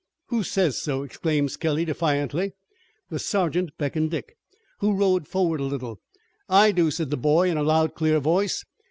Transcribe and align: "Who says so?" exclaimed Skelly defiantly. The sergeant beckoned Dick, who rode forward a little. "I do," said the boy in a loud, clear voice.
"Who 0.29 0.41
says 0.41 0.81
so?" 0.81 1.03
exclaimed 1.03 1.51
Skelly 1.51 1.85
defiantly. 1.85 2.53
The 3.11 3.19
sergeant 3.19 3.77
beckoned 3.77 4.09
Dick, 4.09 4.35
who 4.79 4.95
rode 4.95 5.27
forward 5.27 5.59
a 5.59 5.63
little. 5.65 6.01
"I 6.49 6.71
do," 6.71 6.89
said 6.89 7.11
the 7.11 7.17
boy 7.17 7.51
in 7.51 7.57
a 7.57 7.61
loud, 7.61 7.93
clear 7.93 8.19
voice. 8.19 8.65